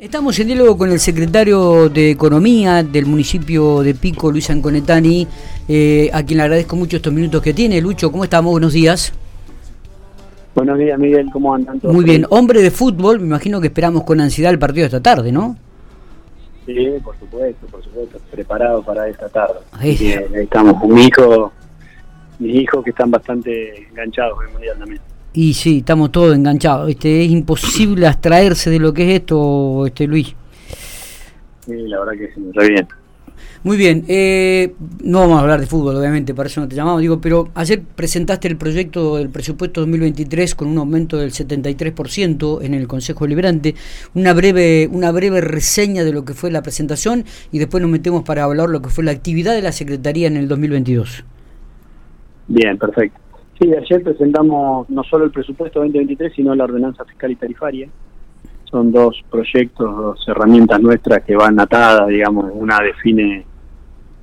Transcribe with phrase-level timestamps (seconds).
[0.00, 5.26] Estamos en diálogo con el secretario de Economía del municipio de Pico, Luis Anconetani,
[5.68, 7.80] eh, a quien le agradezco mucho estos minutos que tiene.
[7.80, 8.52] Lucho, ¿cómo estamos?
[8.52, 9.12] Buenos días.
[10.54, 11.92] Buenos días, Miguel, ¿cómo andan todos?
[11.92, 15.02] Muy bien, hombre de fútbol, me imagino que esperamos con ansiedad el partido de esta
[15.02, 15.56] tarde, ¿no?
[16.64, 19.58] Sí, por supuesto, por supuesto, preparado para esta tarde.
[19.72, 19.98] Ahí
[20.34, 21.52] estamos, con mi hijo,
[22.38, 25.00] mis hijos que están bastante enganchados en el Mundial también.
[25.32, 26.90] Y sí, estamos todos enganchados.
[26.90, 30.34] Este, es imposible abstraerse de lo que es esto, este Luis.
[31.66, 32.88] Sí, la verdad que sí, muy bien.
[33.64, 37.00] Muy bien, eh, no vamos a hablar de fútbol, obviamente, para eso no te llamamos,
[37.00, 42.74] digo, pero ayer presentaste el proyecto del presupuesto 2023 con un aumento del 73% en
[42.74, 43.74] el Consejo Deliberante,
[44.14, 48.22] una breve, una breve reseña de lo que fue la presentación y después nos metemos
[48.22, 51.24] para hablar lo que fue la actividad de la Secretaría en el 2022.
[52.46, 53.18] Bien, perfecto.
[53.58, 57.88] Sí, ayer presentamos no solo el presupuesto 2023, sino la ordenanza fiscal y tarifaria.
[58.70, 63.44] Son dos proyectos, dos herramientas nuestras que van atadas, digamos, una define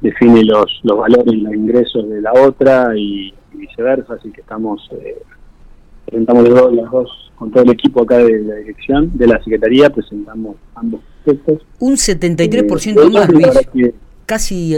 [0.01, 4.87] define los, los valores y los ingresos de la otra y, viceversa, así que estamos
[4.91, 5.21] eh,
[6.05, 9.41] presentamos los dos, las dos con todo el equipo acá de la dirección de la
[9.43, 11.65] Secretaría, presentamos ambos proyectos.
[11.79, 13.93] Un 73% eh, más, Luis
[14.25, 14.75] casi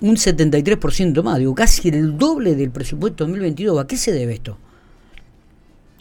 [0.00, 3.78] un 73% más, digo, casi el doble del presupuesto 2022.
[3.78, 4.56] ¿A qué se debe esto?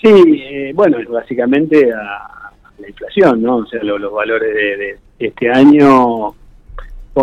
[0.02, 3.58] Sí, eh, bueno, básicamente a la inflación, ¿no?
[3.58, 6.36] O sea, los valores de, este año,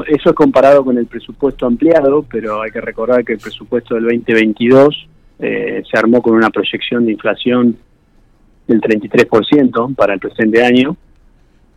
[0.08, 4.05] eso es comparado con el presupuesto ampliado, pero hay que recordar que el presupuesto del
[4.05, 5.08] 2022
[5.39, 7.77] eh, se armó con una proyección de inflación
[8.67, 10.97] del 33% para el presente año,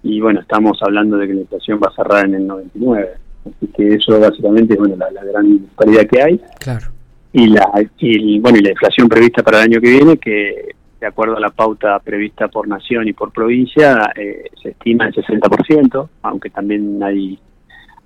[0.01, 3.26] y bueno, estamos hablando de que la inflación va a cerrar en el 99%.
[3.55, 6.41] Así que eso básicamente es bueno, la, gran disparidad que hay.
[6.59, 6.87] Claro.
[7.33, 11.07] Y la, y, bueno, y la inflación prevista para el año que viene, que de
[11.07, 16.09] acuerdo a la pauta prevista por nación y por provincia, eh, se estima el 60%,
[16.23, 17.39] aunque también hay,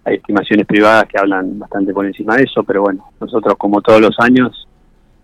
[0.04, 4.02] hay estimaciones privadas que hablan bastante por encima de eso, pero bueno, nosotros como todos
[4.02, 4.68] los años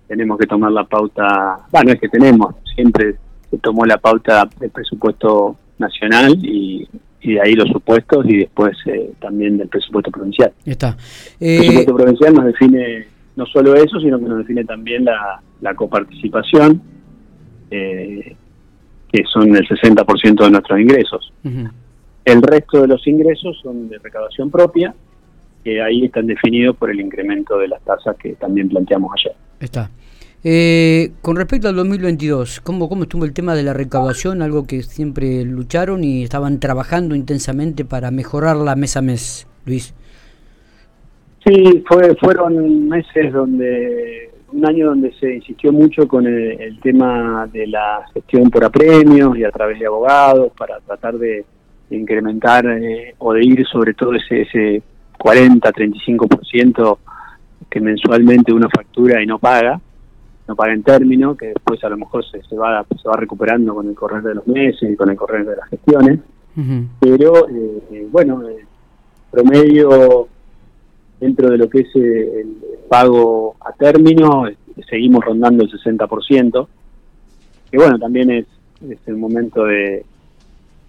[0.08, 3.16] tenemos que tomar la pauta, bueno, es que tenemos, siempre
[3.50, 6.88] se tomó la pauta del presupuesto nacional y
[7.22, 10.52] y de ahí los supuestos y después eh, también del presupuesto provincial.
[10.66, 10.96] Está.
[11.40, 15.42] el presupuesto eh, provincial nos define no solo eso, sino que nos define también la,
[15.62, 16.82] la coparticipación,
[17.70, 18.36] eh,
[19.12, 21.34] que son el 60% de nuestros ingresos.
[22.26, 24.94] El resto de los ingresos son de recaudación propia,
[25.64, 29.36] que ahí están definidos por el incremento de las tasas que también planteamos ayer.
[29.60, 29.90] Está.
[30.44, 34.42] Eh, con respecto al 2022, ¿cómo, ¿cómo estuvo el tema de la recaudación?
[34.42, 39.96] Algo que siempre lucharon y estaban trabajando intensamente para mejorarla mes a mes, Luis.
[41.44, 47.66] Sí, fue, fueron meses donde, un año donde se insistió mucho con el, tema de
[47.68, 51.46] la gestión por apremios y a través de abogados para tratar de,
[51.90, 54.82] incrementar eh, o de ir sobre todo ese, ese
[55.18, 56.98] 40-35%
[57.70, 59.80] que mensualmente uno factura y no paga
[60.48, 63.76] no paga en término, que después a lo mejor se, se, va, se va recuperando
[63.76, 66.20] con el correr de los meses y con el correr de las gestiones.
[67.00, 68.66] Pero eh, eh, bueno, el
[69.30, 70.28] promedio
[71.20, 72.58] dentro de lo que es eh, el
[72.90, 74.46] pago a término,
[74.90, 76.68] seguimos rondando el 60%,
[77.70, 78.46] que bueno, también es,
[78.90, 80.04] es el momento de,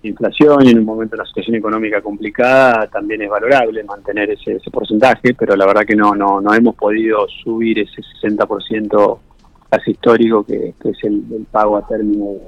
[0.02, 4.54] inflación y en un momento de una situación económica complicada también es valorable mantener ese,
[4.54, 9.18] ese porcentaje, pero la verdad que no, no, no hemos podido subir ese 60%
[9.68, 12.40] casi histórico que, es el, pago a término de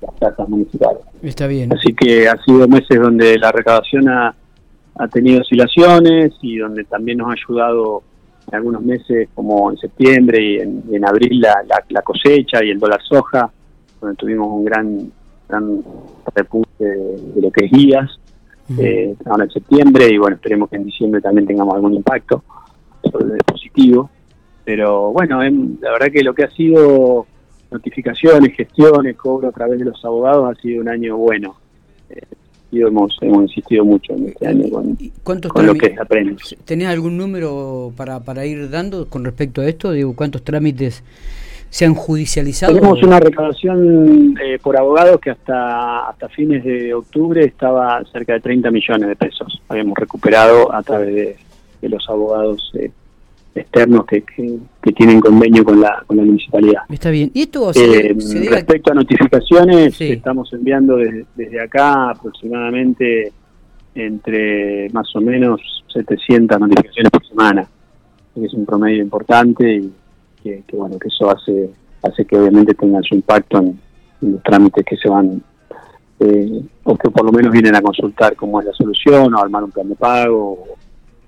[0.00, 1.02] las tasas municipales.
[1.22, 1.72] Está bien.
[1.72, 4.34] Así que ha sido meses donde la recaudación ha,
[5.10, 8.02] tenido oscilaciones y donde también nos ha ayudado
[8.46, 13.00] en algunos meses como en septiembre y en, abril la, la, cosecha y el dólar
[13.02, 13.50] soja,
[14.00, 15.12] donde tuvimos un gran,
[15.48, 15.82] gran
[16.34, 18.10] repunte de, lo que es guías.
[18.78, 22.42] Eh, ahora en septiembre y bueno, esperemos que en diciembre también tengamos algún impacto
[23.46, 24.10] positivo.
[24.64, 25.42] Pero bueno,
[25.80, 27.26] la verdad que lo que ha sido
[27.70, 31.56] notificaciones, gestiones, cobro a través de los abogados ha sido un año bueno.
[32.10, 32.20] Eh,
[32.70, 34.96] y hemos, hemos insistido mucho en este año con,
[35.40, 36.36] con lo que aprende.
[36.64, 39.92] ¿Tenés algún número para, para ir dando con respecto a esto?
[39.92, 41.04] Digo, ¿cuántos trámites
[41.68, 42.74] se han judicializado?
[42.74, 48.40] Tenemos una recaudación eh, por abogados que hasta, hasta fines de octubre estaba cerca de
[48.40, 49.60] 30 millones de pesos.
[49.68, 51.36] Habíamos recuperado a través de,
[51.82, 52.90] de los abogados eh,
[53.54, 56.82] externos que, que, tienen convenio con la, con la municipalidad.
[56.88, 57.30] Está bien.
[57.34, 58.14] ¿Y esto eh,
[58.50, 63.32] Respecto a notificaciones, estamos enviando desde, acá aproximadamente
[63.94, 65.60] entre más o menos
[65.92, 67.68] 700 notificaciones por semana.
[68.34, 69.92] Es un promedio importante y
[70.42, 71.70] que, bueno que eso hace
[72.02, 73.78] hace que obviamente tenga su impacto en,
[74.22, 75.42] los trámites que se van
[76.20, 79.64] eh, o que por lo menos vienen a consultar cómo es la solución o armar
[79.64, 80.76] un plan de pago o,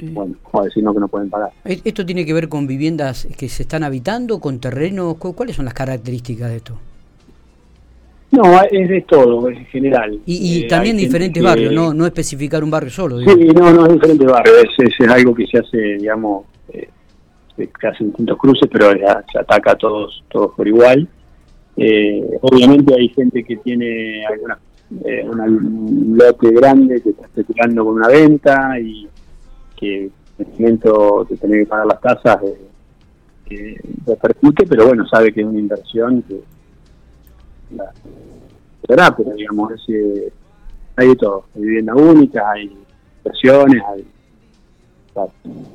[0.00, 1.50] bueno, o a decirnos que no pueden pagar.
[1.64, 5.16] ¿Esto tiene que ver con viviendas que se están habitando, con terrenos?
[5.16, 6.78] ¿Cuáles son las características de esto?
[8.30, 10.18] No, es de todo, en general.
[10.26, 11.94] Y, eh, también diferentes barrios, ¿no?
[11.94, 13.20] No especificar un barrio solo.
[13.20, 14.56] Sí, no, no, es diferentes barrios.
[14.78, 16.88] Es, es, algo que se hace, digamos, eh,
[17.56, 21.08] se hacen distintos cruces, pero se ataca a todos, todos por igual.
[21.76, 24.58] Eh, obviamente hay gente que tiene alguna,
[25.04, 29.08] eh, un lote grande que está especulando con una venta y
[29.76, 32.38] que en el momento de tener que pagar las tasas
[33.50, 36.40] eh, repercute, pero bueno, sabe que es una inversión que
[37.76, 37.92] la,
[39.16, 40.32] pero digamos, es,
[40.96, 42.76] hay de todo, hay vivienda única, hay
[43.18, 44.04] inversiones, hay,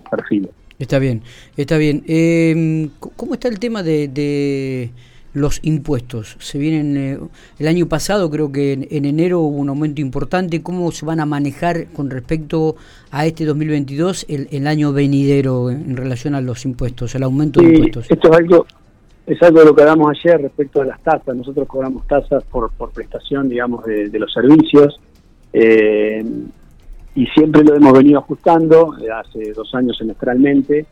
[0.10, 0.52] perfiles.
[0.78, 1.24] Está bien,
[1.57, 2.04] está bien.
[2.07, 4.92] Eh, ¿Cómo está el tema de,
[5.34, 6.36] los impuestos?
[6.40, 7.20] Se vienen eh,
[7.60, 10.62] el año pasado, creo que en, enero hubo un aumento importante.
[10.62, 12.76] ¿Cómo se van a manejar con respecto
[13.12, 17.68] a este 2022 el, el año venidero en relación a los impuestos, el aumento de
[17.68, 18.08] impuestos?
[18.10, 18.66] Esto es algo
[19.30, 21.36] es algo de lo que hablamos ayer respecto a las tasas.
[21.36, 25.00] Nosotros cobramos tasas por, por prestación, digamos, de, los servicios.
[25.54, 26.26] Eh,
[27.14, 30.88] y siempre lo hemos venido ajustando, eh, hace dos años semestralmente,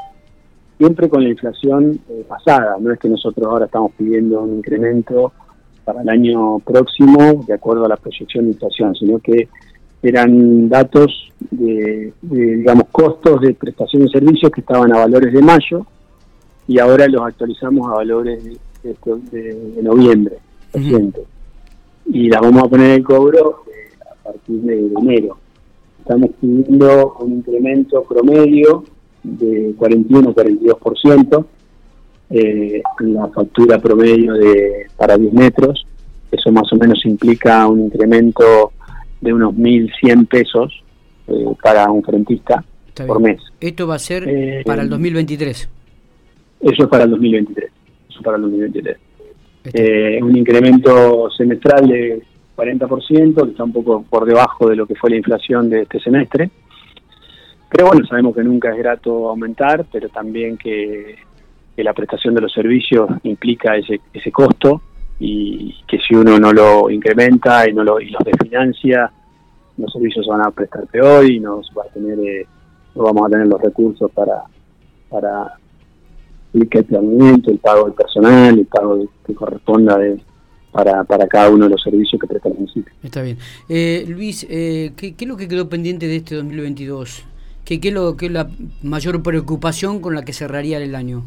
[0.77, 2.77] siempre con la inflación eh, pasada.
[2.79, 5.33] No es que nosotros ahora estamos pidiendo un incremento
[5.83, 9.47] para el año próximo de acuerdo a la proyección de inflación, sino que
[10.03, 15.41] eran datos de, de digamos, costos de prestación de servicios que estaban a valores de
[15.41, 15.85] mayo
[16.67, 18.43] y ahora los actualizamos a valores
[18.83, 20.37] de, noviembre
[22.05, 25.37] Y las vamos a poner en cobro eh, a partir de enero.
[25.99, 28.83] Estamos pidiendo un incremento promedio
[29.27, 31.45] de 41-42%
[32.29, 35.85] eh, en la factura promedio de para 10 metros.
[36.31, 38.71] Eso más o menos implica un incremento
[39.21, 40.83] de unos 1.100 pesos
[41.27, 42.63] eh, para un frentista
[43.05, 43.41] por mes.
[43.59, 45.69] Esto va a ser eh, para el 2023.
[46.61, 47.71] Eso es para el 2023.
[48.09, 48.97] Eso para el 2023.
[49.73, 52.21] Eh, un incremento semestral de
[52.55, 55.99] 40%, que está un poco por debajo de lo que fue la inflación de este
[55.99, 56.49] semestre.
[57.69, 61.15] Pero bueno, sabemos que nunca es grato aumentar, pero también que,
[61.77, 64.81] la prestación de los servicios implica ese, ese costo
[65.19, 69.11] y que si uno no lo incrementa y no lo y los desfinancia,
[69.77, 72.47] los servicios se van a prestar peor y no va a tener eh,
[72.95, 74.41] no vamos a tener los recursos para
[75.07, 75.53] para
[76.53, 80.19] el planeamiento, el pago del personal, el pago que corresponda de,
[80.71, 82.93] para, para cada uno de los servicios que presta el municipio.
[83.03, 83.37] Está bien.
[83.69, 87.25] Eh, Luis, eh, ¿qué, es lo que quedó pendiente de este 2022?
[87.67, 88.47] ¿Qué, qué, es es la
[88.81, 91.23] mayor preocupación con la que cerraría el año?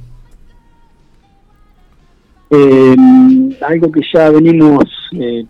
[2.49, 2.97] Eh,
[3.61, 5.45] algo que ya venimos eh,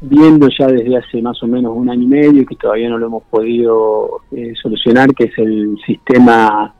[0.00, 2.96] viendo ya desde hace más o menos un año y medio y que todavía no
[2.96, 4.22] lo hemos podido
[4.62, 6.74] solucionar, que es el sistema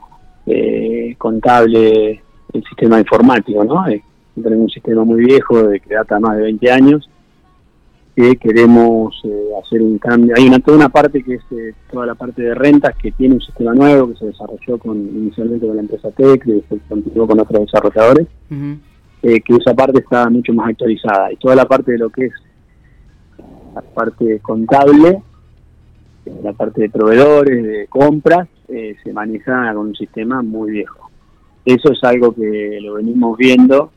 [1.18, 2.22] contable
[2.54, 3.84] el sistema informático, ¿no?
[4.34, 7.08] tenemos un sistema muy viejo de que data más de 20 años
[8.14, 10.34] que queremos eh, hacer un cambio.
[10.36, 13.36] Hay una toda una parte que es eh, toda la parte de rentas que tiene
[13.36, 17.26] un sistema nuevo que se desarrolló con inicialmente con la empresa Tech, y después continuó
[17.26, 21.92] con otros desarrolladores, eh, que esa parte está mucho más actualizada y toda la parte
[21.92, 22.32] de lo que es
[23.74, 25.22] la parte contable,
[26.42, 31.10] la parte de proveedores, de compras, se maneja con un sistema muy viejo.
[31.64, 33.92] Eso es algo que lo venimos viendo.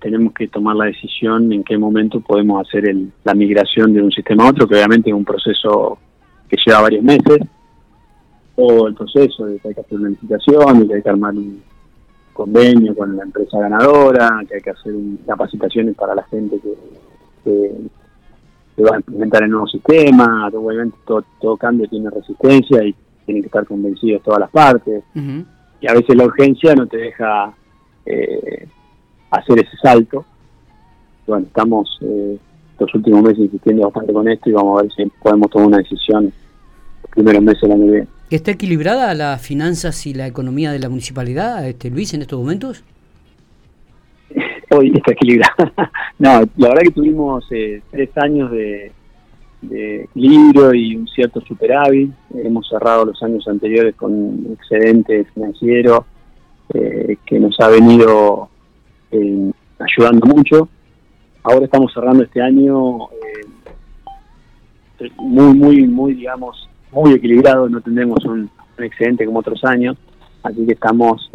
[0.00, 4.10] Tenemos que tomar la decisión en qué momento podemos hacer el, la migración de un
[4.10, 5.98] sistema a otro, que obviamente es un proceso
[6.48, 7.38] que lleva varios meses.
[8.56, 11.34] O el proceso de que hay que hacer una licitación, de que hay que armar
[11.34, 11.62] un
[12.32, 14.92] convenio con la empresa ganadora, que hay que hacer
[15.26, 16.74] capacitaciones para la gente que,
[17.44, 20.48] que, va a implementar el nuevo sistema.
[20.52, 25.02] Obviamente todo, todo cambio tiene resistencia y tienen que estar convencidos todas las partes
[25.84, 27.52] y a veces la urgencia no te deja
[28.06, 28.66] eh,
[29.38, 30.24] hacer ese salto.
[31.26, 32.38] Bueno, estamos eh,
[32.78, 35.78] los últimos meses insistiendo bastante con esto y vamos a ver si podemos tomar una
[35.78, 38.08] decisión los primeros meses año que viene.
[38.30, 42.84] ¿Está equilibrada las finanzas y la economía de la municipalidad, este Luis, en estos momentos?
[44.70, 45.54] Hoy está equilibrada.
[46.18, 48.92] no, la verdad que tuvimos eh, tres años de,
[49.62, 52.10] de equilibrio y un cierto superávit.
[52.34, 56.06] Hemos cerrado los años anteriores con un excedente financiero
[56.72, 58.48] eh, que nos ha venido
[59.14, 60.68] eh, ayudando mucho.
[61.42, 63.46] Ahora estamos cerrando este año eh,
[65.18, 67.68] muy, muy, muy, digamos, muy equilibrado.
[67.68, 69.96] No tendremos un, excedente como otros años,
[70.42, 71.30] así que estamos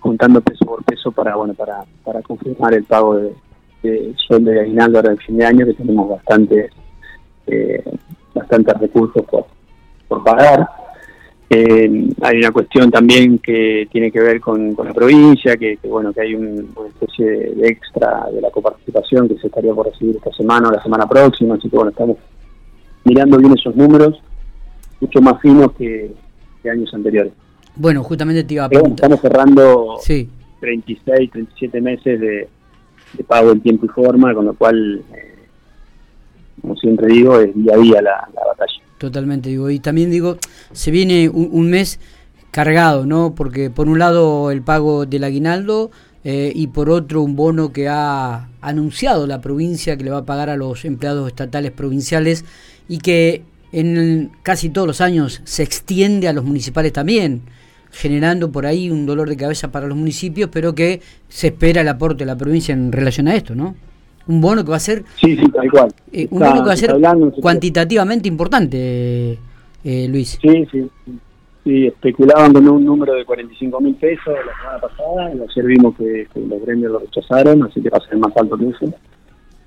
[0.00, 3.32] juntando peso por peso para, bueno, para, para confirmar el pago de,
[3.84, 6.70] de sueldo de aguinaldo ahora en fin de año, que tenemos bastante
[8.34, 9.46] bastantes recursos por,
[10.08, 10.68] por pagar.
[11.50, 16.22] Eh, hay una cuestión también que tiene que ver con, la provincia, que, bueno que
[16.22, 20.68] hay una especie de extra de la coparticipación que se estaría por recibir esta semana
[20.68, 22.16] o la semana próxima, así que bueno, estamos
[23.04, 24.20] mirando bien esos números,
[25.00, 26.12] mucho más finos que,
[26.68, 27.32] años anteriores.
[27.76, 29.12] Bueno, justamente te iba a preguntar.
[29.12, 29.98] estamos cerrando
[30.60, 32.48] 36, 37 meses de,
[33.28, 35.34] pago en tiempo y forma, con lo cual, eh,
[36.62, 38.83] como siempre digo, es día a día la batalla.
[39.04, 39.68] Totalmente, digo.
[39.68, 40.38] Y también digo,
[40.72, 42.00] se viene un, mes
[42.50, 43.34] cargado, ¿no?
[43.34, 45.90] Porque por un lado el pago del aguinaldo
[46.24, 50.24] eh, y por otro un bono que ha anunciado la provincia que le va a
[50.24, 52.46] pagar a los empleados estatales provinciales
[52.88, 53.42] y que
[53.72, 57.42] en casi todos los años se extiende a los municipales también,
[57.90, 61.88] generando por ahí un dolor de cabeza para los municipios, pero que se espera el
[61.88, 63.76] aporte de la provincia en relación a esto, ¿no?
[64.26, 65.94] Un bono que va a ser sí, sí, tal cual.
[66.12, 66.94] Eh, un bono que va a ser
[67.40, 69.38] cuantitativamente importante,
[69.84, 70.38] eh, Luis.
[70.40, 70.90] Sí, sí,
[71.64, 71.86] sí.
[71.86, 76.26] especulaban con un número de 45 mil pesos la semana pasada y ayer vimos que,
[76.34, 78.94] los gremios lo rechazaron, así que va a ser más alto que eso.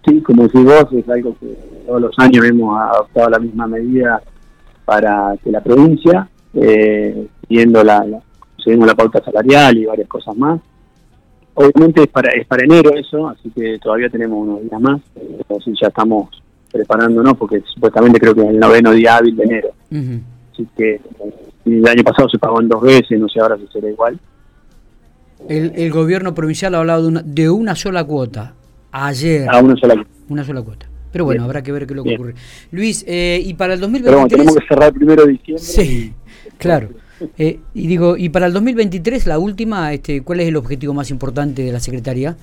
[0.05, 1.47] Sí, como decís vos, es algo que
[1.85, 4.21] todos los años hemos adoptado la misma medida
[4.85, 8.21] para que la provincia, eh, siguiendo la, la,
[8.63, 10.61] seguimos la pauta salarial y varias cosas más,
[11.59, 15.01] Obviamente es para, es para enero eso, así que todavía tenemos unos días más.
[15.15, 16.29] Entonces ya estamos
[16.71, 19.69] preparándonos porque supuestamente creo que es el noveno día hábil de enero.
[20.53, 21.01] Así que
[21.65, 24.19] el año pasado se pagó en dos veces, no sé ahora si será igual.
[25.49, 28.53] El, el gobierno provincial ha hablado de una, de una sola cuota.
[28.91, 29.47] Ayer.
[29.49, 30.09] Ah, una sola cuota.
[30.29, 30.87] Una sola cuota.
[31.11, 32.35] Pero bueno, habrá que ver qué es lo que ocurre.
[32.69, 34.05] Luis, eh, y para el 2023...
[34.05, 35.63] Pero bueno, tenemos que cerrar el primero de diciembre.
[35.63, 36.13] Sí,
[36.59, 36.89] claro.
[37.37, 41.09] Eh, y digo, y para el 2023, la última, este, ¿cuál es el objetivo más
[41.09, 42.35] importante de la Secretaría?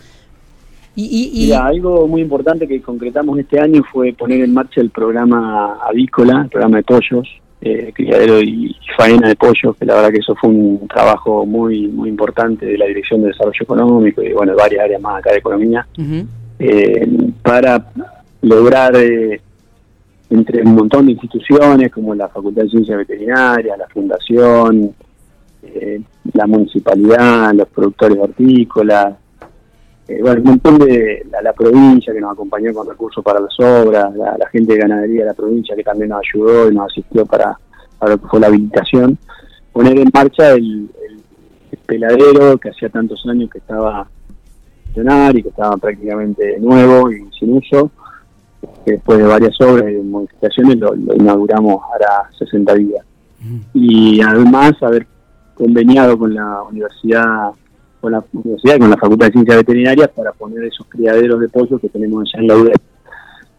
[0.96, 5.80] Y, y, algo muy importante que concretamos este año fue poner en marcha el programa
[5.88, 7.28] avícola, el programa de pollos,
[7.60, 11.88] eh, criadero y faena de pollos, que la verdad que eso fue un trabajo muy
[11.88, 15.32] muy importante de la Dirección de Desarrollo Económico y bueno, de varias áreas más acá
[15.32, 15.86] de economía,
[16.60, 17.08] eh,
[17.42, 17.90] para
[18.42, 19.40] lograr eh,
[20.30, 24.94] entre un montón de instituciones como la Facultad de Ciencias Veterinarias, la Fundación,
[25.62, 26.00] eh,
[26.32, 29.14] la municipalidad, los productores hortícolas,
[30.06, 34.14] eh, bueno, un montón de la, provincia que nos acompañó con recursos para las obras,
[34.14, 37.58] la, gente de ganadería de la provincia que también nos ayudó y nos asistió para,
[38.06, 39.16] lo que fue la habilitación,
[39.72, 40.90] poner en marcha el,
[41.86, 44.08] peladero que hacía tantos años que estaba
[44.84, 47.90] funcionar y que estaba prácticamente nuevo y sin uso
[48.92, 53.04] después de varias obras y modificaciones lo, inauguramos ahora 60 días.
[53.74, 55.06] Y además haber
[55.54, 57.50] conveniado con la universidad
[58.00, 61.78] con la universidad con la Facultad de Ciencias Veterinarias para poner esos criaderos de pollo
[61.78, 62.82] que tenemos allá en la UDEP,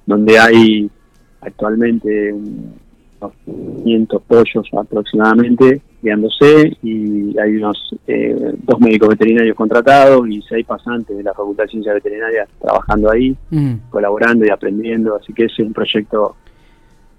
[0.06, 0.90] donde hay
[1.42, 10.40] actualmente unos 500 pollos aproximadamente criándose y hay unos eh, dos médicos veterinarios contratados y
[10.44, 13.74] seis pasantes de la Facultad de Ciencias Veterinarias trabajando ahí, mm.
[13.90, 16.36] colaborando y aprendiendo, así que es un proyecto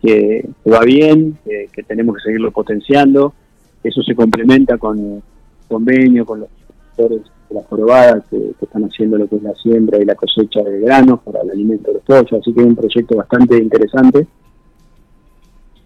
[0.01, 3.35] que, va bien, que, tenemos que seguirlo potenciando,
[3.83, 5.21] eso se complementa con
[5.67, 6.49] convenio con los
[6.87, 10.63] sectores de las probadas que, están haciendo lo que es la siembra y la cosecha
[10.63, 14.29] de granos para el alimento de los pollos, así que es un proyecto bastante interesante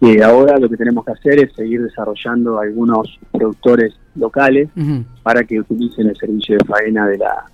[0.01, 4.67] y ahora lo que tenemos que hacer es seguir desarrollando algunos productores locales
[5.21, 7.45] para que utilicen el servicio de faena de la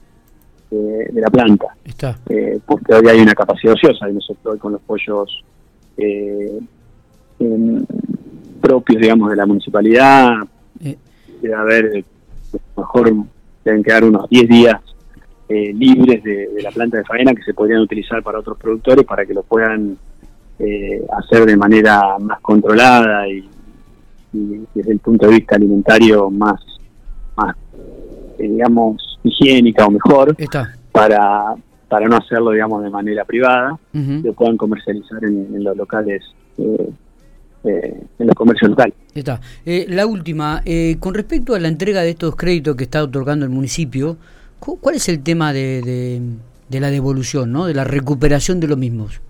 [0.72, 1.68] de, la planta.
[2.30, 5.44] Eh, porque hoy hay una capacidad ociosa y nosotros hoy con los pollos
[5.98, 6.58] eh,
[8.62, 10.36] propios, digamos, de la municipalidad,
[10.84, 10.98] eh.
[11.42, 12.06] debe haber,
[12.78, 13.14] mejor
[13.66, 14.82] deben quedar unos 10 días
[15.50, 19.26] libres de, de la planta de faena que se podrían utilizar para otros productores para
[19.26, 19.98] que lo puedan
[20.60, 23.48] eh, hacer de manera más controlada y,
[24.74, 26.60] desde el punto de vista alimentario más,
[27.36, 27.56] más
[28.40, 30.36] eh, digamos, higiénica o mejor,
[30.92, 31.56] para
[31.88, 36.22] para no hacerlo, digamos, de manera privada, lo puedan comercializar en, los locales,
[36.58, 36.92] eh,
[37.64, 38.94] en los comercios locales.
[39.16, 39.40] Está.
[39.64, 40.62] la última,
[41.00, 44.18] con respecto a la entrega de estos créditos que está otorgando el municipio,
[44.60, 46.20] ¿cuál es el tema de,
[46.68, 47.68] de, la devolución, ¿no?
[47.68, 49.22] de la recuperación de los mismos?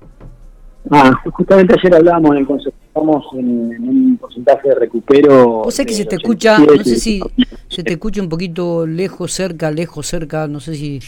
[0.91, 5.59] Ah, justamente ayer hablábamos en el consejo, estamos en, un porcentaje de recupero.
[5.61, 7.21] O sea que se te escucha, no sé si
[7.67, 10.99] se te escucha un poquito lejos, cerca, lejos, cerca, no sé si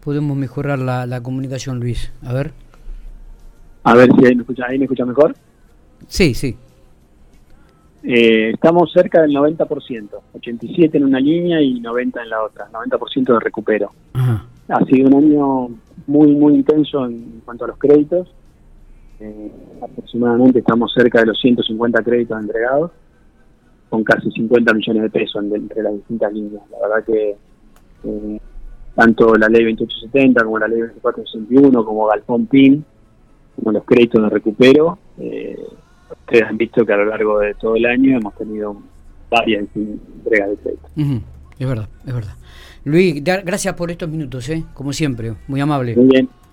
[0.00, 2.12] podemos mejorar la, comunicación, Luis.
[2.22, 2.52] A ver.
[3.84, 5.34] A ver si ahí me escucha, ¿ahí me escucha mejor.
[6.08, 6.56] Sí, sí.
[8.02, 13.32] Eh, estamos cerca del 90%, 87 en una línea y 90 en la otra, 90%
[13.32, 13.92] de recupero.
[14.68, 15.68] Ha sido un año
[16.06, 18.28] muy, muy intenso en cuanto a los créditos
[19.20, 19.50] Eh,
[19.82, 22.90] aproximadamente estamos cerca de los 150 créditos entregados,
[23.88, 26.62] con casi 50 millones de pesos entre las distintas líneas.
[26.70, 27.36] La verdad que
[28.04, 28.40] eh,
[28.94, 32.84] tanto la ley 2870 como la ley 2461, como Galpón PIN,
[33.56, 35.58] como los créditos de recupero, eh,
[36.10, 38.76] ustedes han visto que a lo largo de todo el año hemos tenido
[39.30, 40.88] varias entregas de crédito.
[41.58, 42.34] Es verdad, es verdad.
[42.84, 44.64] Luis, gracias por estos minutos, ¿eh?
[44.72, 45.96] como siempre, muy amable.
[45.96, 46.28] Muy bien,